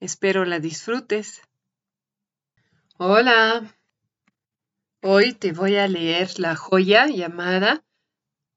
[0.00, 1.42] Espero la disfrutes.
[2.98, 3.74] Hola.
[5.02, 7.84] Hoy te voy a leer la joya llamada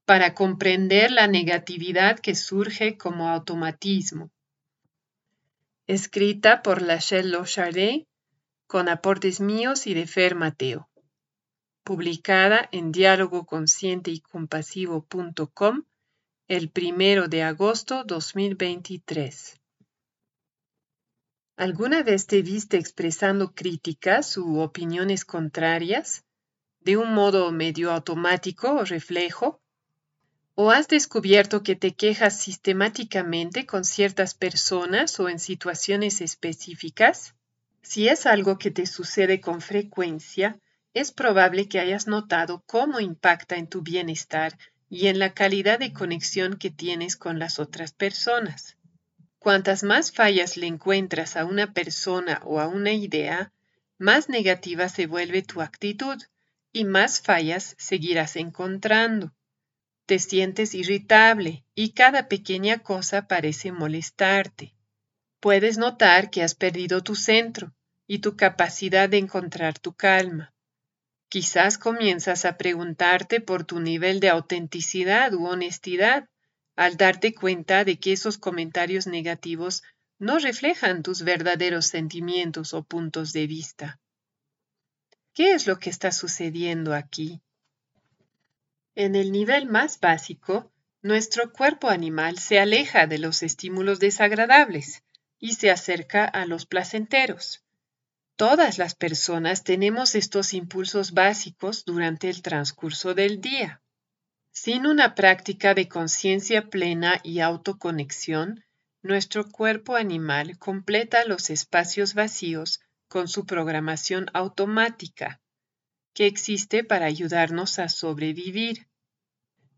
[0.06, 4.30] Para comprender la negatividad que surge como automatismo.
[5.88, 8.08] Escrita por Lachelle Lochardet
[8.68, 10.90] con aportes míos y de Fer Mateo.
[11.84, 15.86] Publicada en diálogo consciente y compasivo.com
[16.48, 19.61] el primero de agosto 2023.
[21.58, 26.24] ¿Alguna vez te viste expresando críticas u opiniones contrarias
[26.80, 29.62] de un modo medio automático o reflejo?
[30.56, 37.36] ¿O has descubierto que te quejas sistemáticamente con ciertas personas o en situaciones específicas?
[37.82, 40.60] Si es algo que te sucede con frecuencia,
[40.94, 44.58] es probable que hayas notado cómo impacta en tu bienestar
[44.90, 48.78] y en la calidad de conexión que tienes con las otras personas.
[49.42, 53.52] Cuantas más fallas le encuentras a una persona o a una idea,
[53.98, 56.22] más negativa se vuelve tu actitud
[56.72, 59.34] y más fallas seguirás encontrando.
[60.06, 64.76] Te sientes irritable y cada pequeña cosa parece molestarte.
[65.40, 67.74] Puedes notar que has perdido tu centro
[68.06, 70.54] y tu capacidad de encontrar tu calma.
[71.30, 76.30] Quizás comienzas a preguntarte por tu nivel de autenticidad u honestidad
[76.76, 79.84] al darte cuenta de que esos comentarios negativos
[80.20, 84.00] no reflejan tus verdaderos sentimientos o puntos de vista.
[85.34, 87.42] ¿Qué es lo que está sucediendo aquí?
[88.96, 90.72] En el nivel más básico,
[91.02, 95.04] nuestro cuerpo animal se aleja de los estímulos desagradables
[95.40, 97.64] y se acerca a los placenteros.
[98.36, 103.82] Todas las personas tenemos estos impulsos básicos durante el transcurso del día.
[104.54, 108.66] Sin una práctica de conciencia plena y autoconexión,
[109.02, 115.42] nuestro cuerpo animal completa los espacios vacíos con su programación automática,
[116.14, 118.88] que existe para ayudarnos a sobrevivir.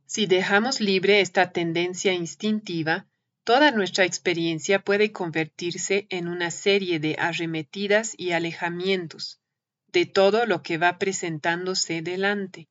[0.06, 3.08] Si dejamos libre esta tendencia instintiva,
[3.44, 9.40] toda nuestra experiencia puede convertirse en una serie de arremetidas y alejamientos
[9.88, 12.68] de todo lo que va presentándose delante.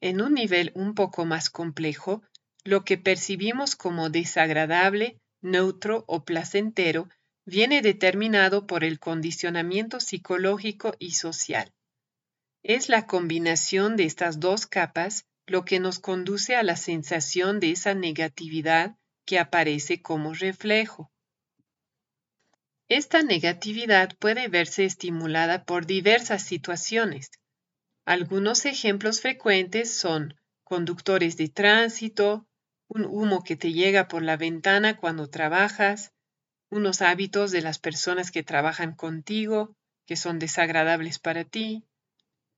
[0.00, 2.22] En un nivel un poco más complejo,
[2.64, 7.08] lo que percibimos como desagradable, neutro o placentero
[7.44, 11.72] viene determinado por el condicionamiento psicológico y social.
[12.62, 17.70] Es la combinación de estas dos capas lo que nos conduce a la sensación de
[17.70, 21.12] esa negatividad que aparece como reflejo.
[22.88, 27.30] Esta negatividad puede verse estimulada por diversas situaciones,
[28.06, 32.46] algunos ejemplos frecuentes son conductores de tránsito,
[32.88, 36.12] un humo que te llega por la ventana cuando trabajas,
[36.70, 41.84] unos hábitos de las personas que trabajan contigo que son desagradables para ti,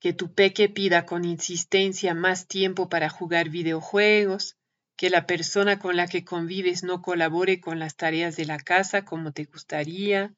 [0.01, 4.57] que tu peque pida con insistencia más tiempo para jugar videojuegos,
[4.97, 9.07] que la persona con la que convives no colabore con las tareas de la casa
[9.07, 10.35] como te gustaría,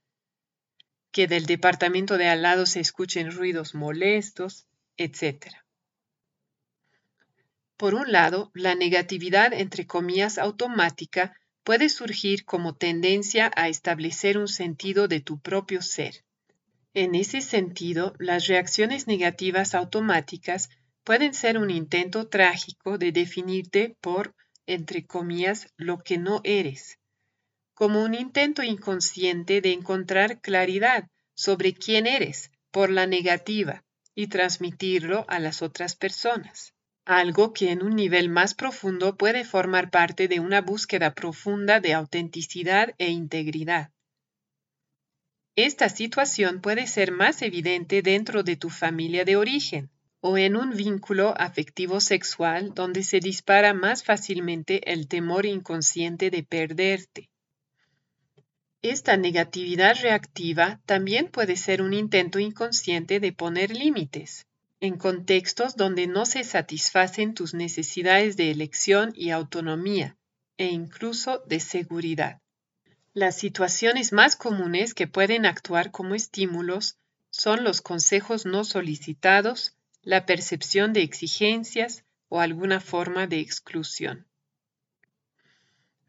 [1.11, 4.69] que del departamento de al lado se escuchen ruidos molestos,
[5.01, 5.47] etc.
[7.79, 14.49] Por un lado, la negatividad entre comillas automática puede surgir como tendencia a establecer un
[14.49, 16.23] sentido de tu propio ser.
[16.93, 20.69] En ese sentido, las reacciones negativas automáticas
[21.03, 24.35] pueden ser un intento trágico de definirte por,
[24.67, 26.99] entre comillas, lo que no eres,
[27.73, 33.83] como un intento inconsciente de encontrar claridad sobre quién eres por la negativa,
[34.15, 36.75] y transmitirlo a las otras personas,
[37.05, 41.95] algo que en un nivel más profundo puede formar parte de una búsqueda profunda de
[41.95, 43.91] autenticidad e integridad.
[45.57, 49.91] Esta situación puede ser más evidente dentro de tu familia de origen
[50.21, 56.43] o en un vínculo afectivo sexual donde se dispara más fácilmente el temor inconsciente de
[56.43, 57.30] perderte.
[58.83, 64.47] Esta negatividad reactiva también puede ser un intento inconsciente de poner límites,
[64.81, 70.17] en contextos donde no se satisfacen tus necesidades de elección y autonomía,
[70.57, 72.41] e incluso de seguridad.
[73.13, 76.97] Las situaciones más comunes que pueden actuar como estímulos
[77.29, 84.27] son los consejos no solicitados, la percepción de exigencias o alguna forma de exclusión.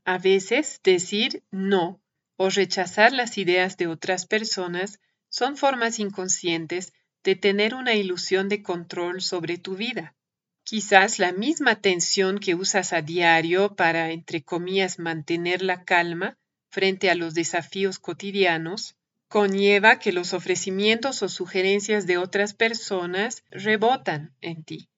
[0.06, 2.00] A veces decir no
[2.44, 5.00] o rechazar las ideas de otras personas
[5.30, 6.92] son formas inconscientes
[7.24, 10.16] de tener una ilusión de control sobre tu vida.
[10.64, 16.36] Quizás la misma tensión que usas a diario para, entre comillas, mantener la calma
[16.70, 18.96] frente a los desafíos cotidianos,
[19.28, 24.90] conlleva que los ofrecimientos o sugerencias de otras personas rebotan en ti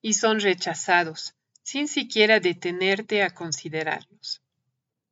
[0.00, 4.42] y son rechazados, sin siquiera detenerte a considerarlos.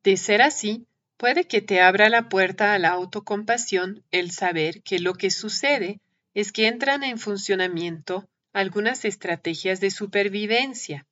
[0.01, 4.99] De ser así, Puede que te abra la puerta a la autocompasión el saber que
[4.99, 5.99] lo que sucede
[6.33, 11.05] es que entran en funcionamiento algunas estrategias de supervivencia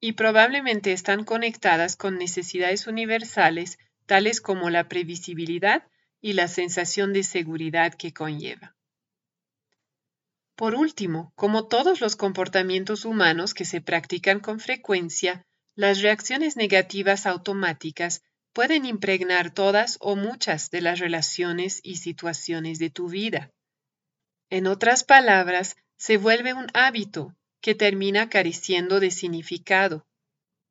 [0.00, 5.86] y probablemente están conectadas con necesidades universales tales como la previsibilidad
[6.20, 8.74] y la sensación de seguridad que conlleva.
[10.56, 17.26] Por último, como todos los comportamientos humanos que se practican con frecuencia, las reacciones negativas
[17.26, 18.22] automáticas
[18.52, 23.50] pueden impregnar todas o muchas de las relaciones y situaciones de tu vida.
[24.50, 30.06] En otras palabras, se vuelve un hábito que termina careciendo de significado.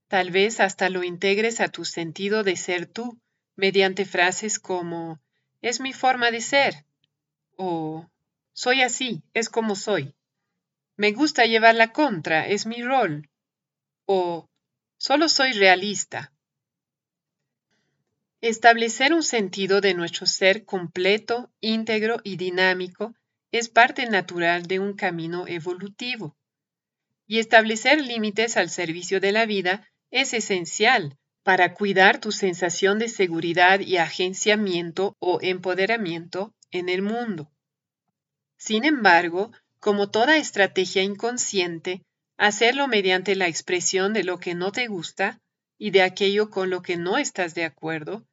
[0.08, 3.18] Tal vez hasta lo integres a tu sentido de ser tú
[3.56, 5.20] mediante frases como
[5.62, 6.86] es mi forma de ser
[7.62, 8.10] o
[8.54, 10.16] soy así, es como soy.
[10.98, 13.30] Me gusta llevar la contra, es mi rol.
[14.06, 14.50] O
[14.98, 16.31] solo soy realista,
[18.44, 23.14] Establecer un sentido de nuestro ser completo, íntegro y dinámico
[23.52, 26.36] es parte natural de un camino evolutivo.
[27.28, 33.10] Y establecer límites al servicio de la vida es esencial para cuidar tu sensación de
[33.10, 37.52] seguridad y agenciamiento o empoderamiento en el mundo.
[38.58, 42.02] Sin embargo, como toda estrategia inconsciente,
[42.38, 45.40] hacerlo mediante la expresión de lo que no te gusta
[45.78, 48.26] y de aquello con lo que no estás de acuerdo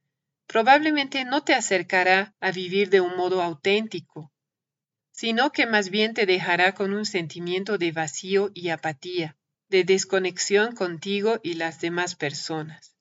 [0.48, 4.32] probablemente no te acercará a vivir de un modo auténtico,
[5.12, 9.36] sino que más bien te dejará con un sentimiento de vacío y apatía,
[9.68, 12.96] de desconexión contigo y las demás personas.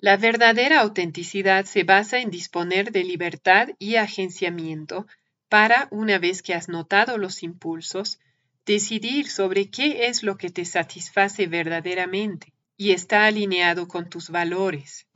[0.00, 5.06] La verdadera autenticidad se basa en disponer de libertad y agenciamiento
[5.48, 8.18] para, una vez que has notado los impulsos,
[8.66, 15.06] decidir sobre qué es lo que te satisface verdaderamente y está alineado con tus valores.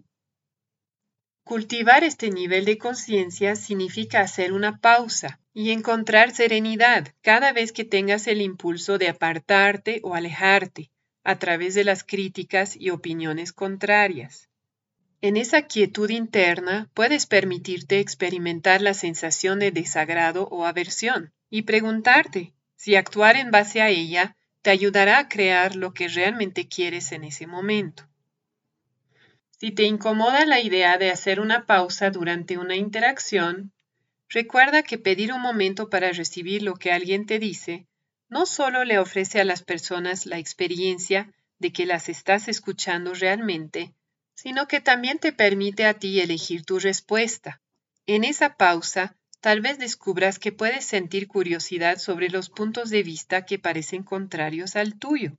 [1.45, 7.85] Cultivar este nivel de conciencia significa hacer una pausa y encontrar serenidad cada vez que
[7.85, 10.91] tengas el impulso de apartarte o alejarte
[11.23, 14.49] a través de las críticas y opiniones contrarias.
[15.21, 22.55] En esa quietud interna puedes permitirte experimentar la sensación de desagrado o aversión y preguntarte
[22.77, 27.25] si actuar en base a ella te ayudará a crear lo que realmente quieres en
[27.25, 28.09] ese momento.
[29.65, 33.73] Si te incomoda la idea de hacer una pausa durante una interacción,
[34.29, 37.87] recuerda que pedir un momento para recibir lo que alguien te dice
[38.29, 43.95] no solo le ofrece a las personas la experiencia de que las estás escuchando realmente,
[44.35, 47.63] sino que también te permite a ti elegir tu respuesta.
[48.05, 53.47] En esa pausa, tal vez descubras que puedes sentir curiosidad sobre los puntos de vista
[53.47, 55.39] que parecen contrarios al tuyo.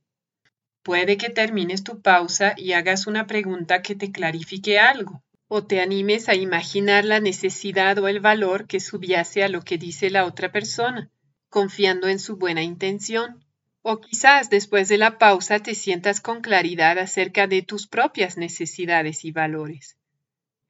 [0.86, 5.80] Puede que termines tu pausa y hagas una pregunta que te clarifique algo, o te
[5.80, 10.24] animes a imaginar la necesidad o el valor que subyace a lo que dice la
[10.24, 11.10] otra persona,
[11.48, 13.44] confiando en su buena intención.
[13.82, 19.24] O quizás después de la pausa te sientas con claridad acerca de tus propias necesidades
[19.24, 19.96] y valores.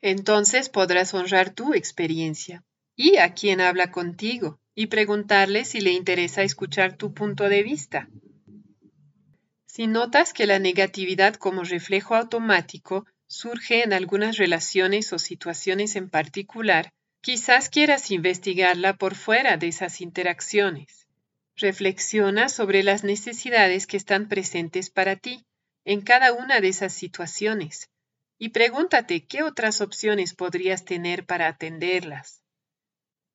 [0.01, 6.43] Entonces podrás honrar tu experiencia y a quien habla contigo y preguntarle si le interesa
[6.43, 8.09] escuchar tu punto de vista.
[9.77, 16.09] Si notas que la negatividad como reflejo automático surge en algunas relaciones o situaciones en
[16.09, 21.07] particular, quizás quieras investigarla por fuera de esas interacciones.
[21.57, 25.45] Reflexiona sobre las necesidades que están presentes para ti
[25.85, 27.91] en cada una de esas situaciones
[28.39, 32.41] y pregúntate qué otras opciones podrías tener para atenderlas.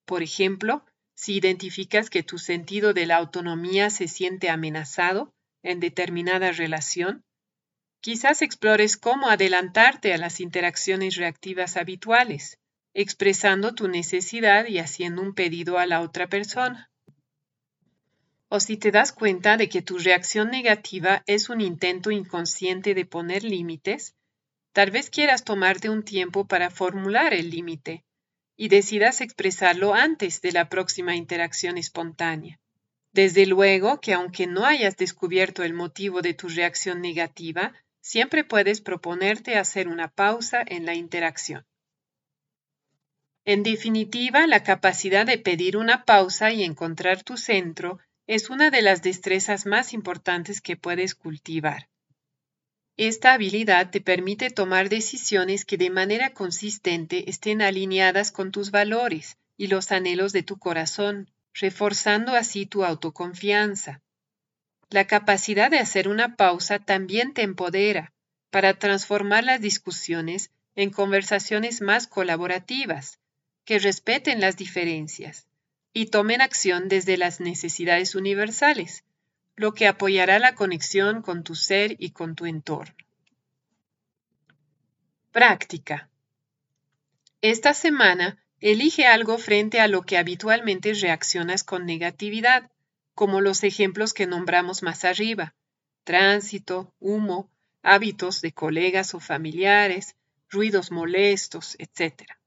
[0.06, 0.84] Por ejemplo,
[1.14, 7.24] si identificas que tu sentido de la autonomía se siente amenazado en determinada relación,
[8.02, 12.58] quizás explores cómo adelantarte a las interacciones reactivas habituales,
[12.94, 16.90] expresando tu necesidad y haciendo un pedido a la otra persona.
[18.50, 23.06] O si te das cuenta de que tu reacción negativa es un intento inconsciente de
[23.06, 24.16] poner límites,
[24.74, 28.04] tal vez quieras tomarte un tiempo para formular el límite
[28.58, 32.61] y decidas expresarlo antes de la próxima interacción espontánea.
[33.14, 38.82] Desde luego que aunque no hayas descubierto el motivo de tu reacción negativa, siempre puedes
[38.82, 41.66] proponerte hacer una pausa en la interacción.
[43.44, 48.82] En definitiva, la capacidad de pedir una pausa y encontrar tu centro es una de
[48.82, 51.90] las destrezas más importantes que puedes cultivar.
[52.98, 59.38] Esta habilidad te permite tomar decisiones que de manera consistente estén alineadas con tus valores
[59.58, 64.02] y los anhelos de tu corazón, reforzando así tu autoconfianza.
[64.90, 68.14] La capacidad de hacer una pausa también te empodera
[68.50, 73.20] para transformar las discusiones en conversaciones más colaborativas,
[73.66, 75.48] que respeten las diferencias
[75.94, 79.04] y tomen acción desde las necesidades universales,
[79.56, 82.96] lo que apoyará la conexión con tu ser y con tu entorno.
[85.32, 86.10] Práctica.
[87.42, 92.70] Esta semana, elige algo frente a lo que habitualmente reaccionas con negatividad,
[93.16, 95.56] como los ejemplos que nombramos más arriba,
[96.04, 97.50] tránsito, humo,
[97.82, 100.16] hábitos de colegas o familiares,
[100.50, 102.38] ruidos molestos, etc.